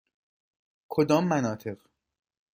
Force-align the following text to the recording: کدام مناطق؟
کدام 0.89 1.27
مناطق؟ 1.27 1.77